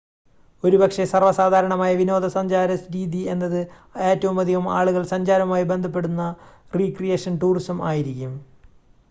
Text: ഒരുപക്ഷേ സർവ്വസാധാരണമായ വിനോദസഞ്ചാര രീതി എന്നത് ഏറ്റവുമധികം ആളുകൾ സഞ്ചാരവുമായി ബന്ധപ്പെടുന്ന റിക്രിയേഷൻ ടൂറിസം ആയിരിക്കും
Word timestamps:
ഒരുപക്ഷേ 0.63 1.03
സർവ്വസാധാരണമായ 1.05 1.91
വിനോദസഞ്ചാര 1.95 2.77
രീതി 2.95 3.21
എന്നത് 3.33 3.59
ഏറ്റവുമധികം 4.07 4.65
ആളുകൾ 4.79 5.05
സഞ്ചാരവുമായി 5.13 5.67
ബന്ധപ്പെടുന്ന 5.71 6.25
റിക്രിയേഷൻ 6.75 7.35
ടൂറിസം 7.39 7.79
ആയിരിക്കും 7.87 8.33